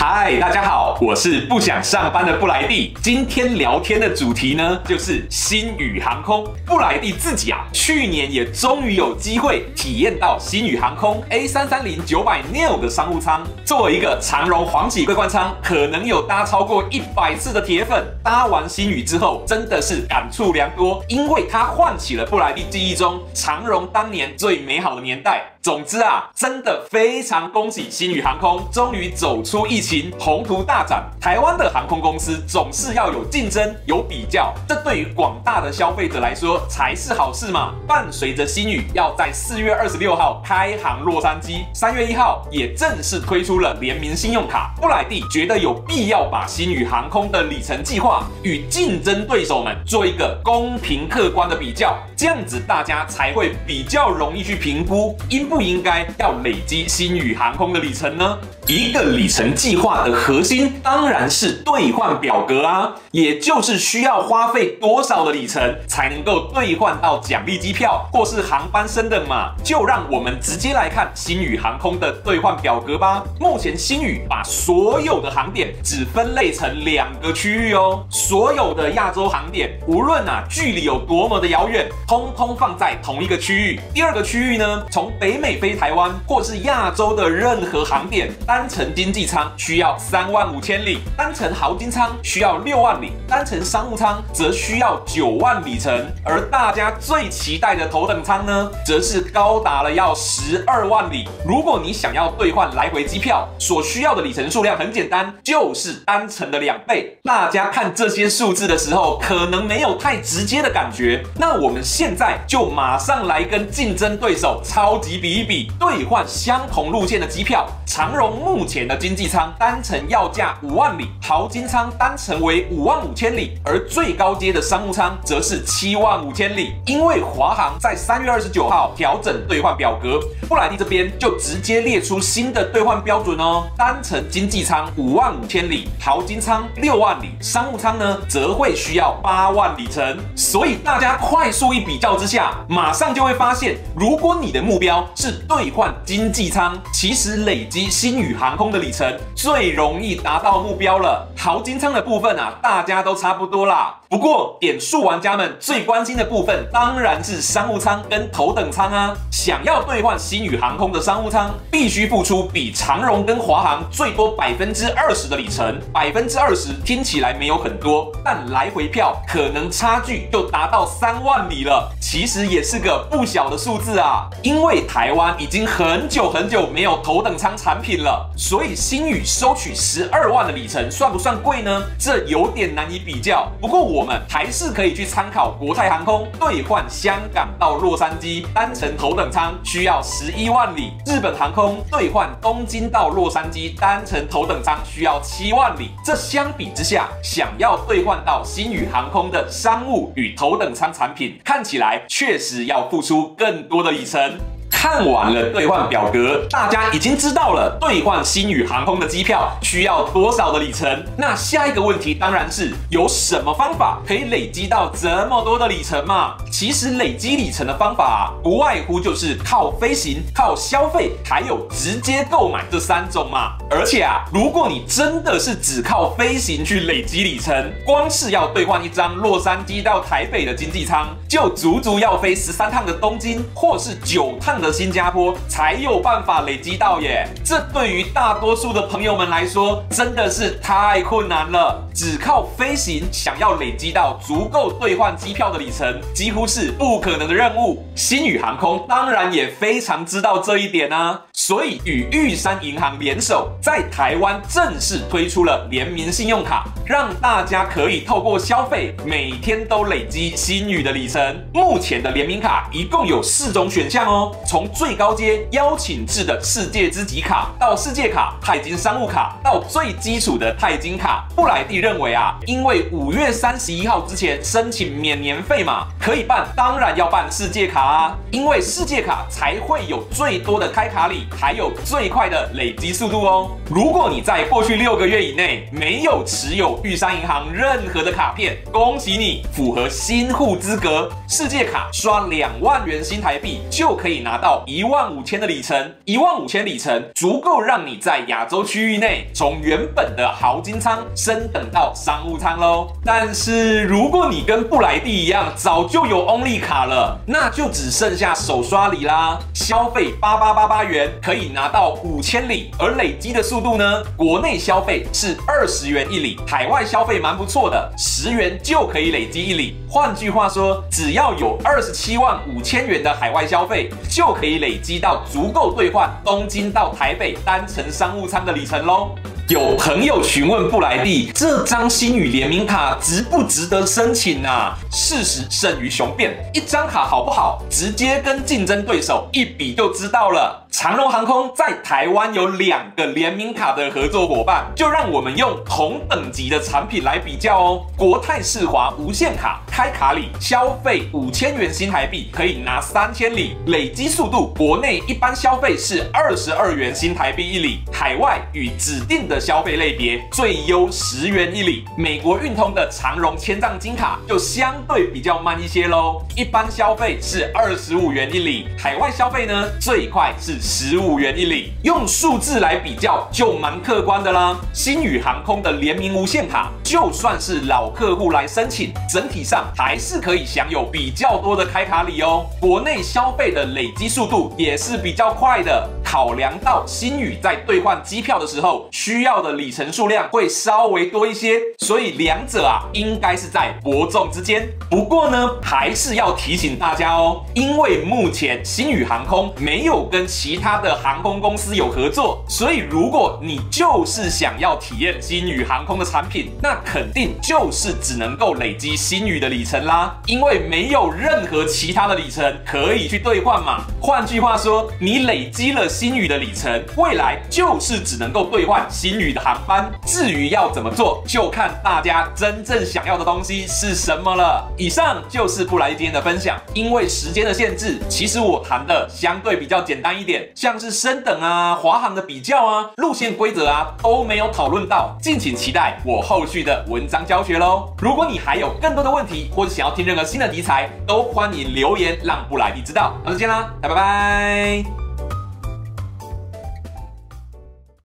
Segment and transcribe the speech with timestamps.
[0.00, 2.94] 嗨，大家好，我是不想上班的布莱蒂。
[3.02, 6.46] 今天聊天的主题呢，就是星宇航空。
[6.64, 13.44] 布莱蒂自己啊，去年也终于有机会体验到星宇航空 A330-900neo 的商务舱。
[13.64, 25.42] 作为一个长荣黄芪桂冠舱，可能有搭超过一百次的铁粉，搭完星宇之后，真的是感触良多，因为它唤起了布莱蒂记忆中长荣当年最美好的年代。
[25.68, 31.04] 总之啊，真的非常恭喜星宇航空终于走出疫情，宏图大展。
[31.20, 37.74] 台湾的航空公司总是要有竞争、有比较，这对于广大的消费者来说才是好事嘛。
[37.86, 44.72] 伴随着新宇要在四月二十六号开航洛杉矶，三月一号也正式推出了联名信用卡。
[44.80, 55.57] 布莱蒂觉得有必要把星宇航空的里程计划与竞争对手们做一个公平客观的比较，这样子大家才会比较容易去评估因不。
[55.58, 58.38] 不应该要累积星宇航空的里程呢？
[58.68, 69.52] 一个里程计划的核心当然是兑换表格啊，也就是需要花费多少的里程才能够兑换到奖励机票或是航班升等嘛。
[69.64, 73.24] 就让我们直接来看星宇航空的兑换表格吧。
[73.40, 83.80] 目前星宇把所有的航点只分类成两个区域哦，所有的亚洲航点无论啊距离有多么的遥远，通通放在同一个区域。
[83.92, 85.58] 第二个区域呢，从北美。
[85.58, 96.06] 飞台湾或是亚洲的任何航点，单程经济舱需要三万五千里，单程豪金舱需要六万里，单程商务舱则需要九万里程。
[96.24, 101.28] 而大家最期待的头等舱呢，则是高达了要十二万里。
[101.44, 107.18] 如果你想要兑换来回机票，所需要的里程数量很简单，就是单程的两倍。
[107.24, 111.24] 大家看这些数字的时候，可能没有太直接的感觉。
[111.34, 115.27] 那我们现在就马上来跟竞争对手超级比。
[115.28, 126.72] 比一笔兑换相同路线的机票，长荣目前的经济舱单程要价五万里，淘金舱单程为五万五千里，而最高阶的商务舱则是七万五千里。
[126.86, 130.18] 因为华航在三月二十九号调整兑换表格，
[130.48, 133.66] 布莱蒂这边就直接列出新的兑换标准哦。
[133.76, 140.16] 单程经济舱五万五千里，淘金舱六万里，商务舱呢则会需要八万里程。
[140.34, 151.26] 所以大家快速一比较之下，马上就会发现，如果你的目标是兑换经济舱，其实累积星宇航空的里程最容易达到目标了。
[151.36, 153.96] 淘金舱的部分啊，大家都差不多啦。
[154.08, 159.12] 不过点数玩家们最关心的部分当然是商务舱跟头等舱啊。
[159.30, 165.80] 想要兑换星宇航空的商务舱，必须付出比长荣跟华航最多百分之二十的里程。
[165.92, 171.90] 百分之二十听起来没有很多，但来回票可能差距就达到三万里了。
[172.00, 175.34] 其实也是个不小的数字啊，因为台台湾。
[175.38, 181.82] 已经很久很久没有头等舱产品了，所以星宇收取十二万的里程算不算贵呢？
[181.98, 183.50] 这有点难以比较。
[183.60, 195.90] 不过我们还是可以去参考国泰航空兑换香港到洛杉矶单程头等舱需要十一万里，日本航空兑换东京到洛杉矶单程头等舱需要七万里。
[196.04, 204.36] 这相比之下，想要兑换到星宇航空的商务与头等舱产品，看起来确实要付出更多的里程。
[204.80, 211.04] 看完了兑换表格，大家已经知道了兑换星宇航空的机票需要多少的里程。
[211.16, 216.36] 那下一个问题当然是有什么方法可以累积到这么多的里程嘛？
[216.48, 223.54] 其实累积里程的方法啊，不外乎就是靠飞行、靠消费，还有直接购买这三种嘛。
[223.68, 227.52] 而且啊，如果你真的是只靠飞行去累积里程，
[227.84, 234.67] 光是要兑换一张洛杉矶到台北的经济舱，就足足要飞十三趟的东京，或是九趟的。
[234.72, 241.82] 新加坡才有办法累积到耶，这对于大多数的朋友们来说真的是太困难了。
[241.94, 247.84] 只靠飞行想要累积到足够兑换机票的里程，几乎是不可能的任务。
[247.96, 261.40] 星宇航空当然也非常知道这一点呢，所以与玉山银行联手，在台湾正式推出了联名信用卡，让大家可以透过消费每天都累积星宇的里程。
[261.54, 283.50] 目前的联名卡一共有四种选项哦，从最高阶邀请制的世界之极卡，到世界卡、钛金商务卡，到最基础的钛金卡，布莱蒂认为啊，因为五月三十一号之前申请免年费嘛，可以办，当然要办世界卡啊，因为世界卡才会有最多的开卡礼，还有最快的累积速度哦。
[283.70, 291.10] 如果你在过去六个月以内没有持有玉山银行任何的卡片，恭喜你符合新户资格。
[291.28, 302.88] 世界卡刷两万元新台币就可以拿到一万五千的里程，一万五千里程足够让你在亚洲区域内从原本的豪金舱升等到商务舱喽。
[303.04, 309.38] 但是如果你跟布莱蒂一样早就有 Only 卡了，那就只剩下手刷礼啦。
[309.54, 314.02] 消费八八八八元可以拿到五千里，而累积的速度呢？
[314.16, 319.76] 国内消费是二十元一里，海外消费蛮不错的，十元就可以累积一里。
[319.88, 329.14] 换句话说，只要有二十七万五千元的海外消费，就可以累积到足够兑换东京到台北单程商务舱的里程喽。
[329.48, 334.76] 有朋友询问布莱蒂，这张星宇联名卡值不值得申请啊？
[334.92, 340.66] 事实胜于雄辩，一张卡好不好，直接跟竞争对手一比就知道了。
[340.70, 347.86] 长荣航空在台湾有两个联名卡的合作伙伴，就让我们用同等级的产品来比较哦。
[347.96, 361.86] 国泰世华无限卡开卡礼，消费五千元新台币可以拿三千里，累积速度，国内一般消费是二十二元新台币一里，海外与指定的消费类别最优十元一里。
[361.96, 370.57] 美国运通的长荣签帐金卡就相对比较慢一些喽，一般消费是二十五元一里，海外消费呢最快是。
[370.60, 374.56] 十五元一里，用数字来比较就蛮客观的啦。
[374.72, 382.46] 星宇航空的联名无限卡，就算是老客户来申请，整体上还是可以享有比较多的开卡礼哦。
[382.60, 385.88] 国内消费的累积速度也是比较快的。
[386.10, 394.66] 考量到星宇在兑换机票的时候需要的里程数量会稍微多一些，所以两者啊应该是在伯仲之间。
[394.88, 413.84] 不过呢，还是要提醒大家哦，因为目前星宇航空没有跟其他的航空公司有合作，所以如果你就是想要体验星宇航空的产品，那肯定就是只能够累积星宇的里程啦，因为没有任何其他的里程可以去兑换嘛。
[414.00, 415.86] 换句话说，你累积了。
[415.98, 419.90] 星宇的里程，未来就是只能够兑换星宇的航班。
[420.06, 424.64] 至于要怎么做，就看大家真正想要的东西是什么了。
[424.76, 426.56] 以上就是布莱蒂今天的分享。
[426.72, 435.16] 因为时间的限制，其实我谈的相对比较简单一点，像是升等啊、华航的比较啊、路线规则啊都没有讨论到。
[435.20, 437.92] 敬请期待我后续的文章教学喽。
[437.98, 443.14] 如果你还有更多的问题，或者想要听任何新的题材，都欢迎留言让布莱迪知道。
[443.24, 444.97] 那就见啦，拜拜。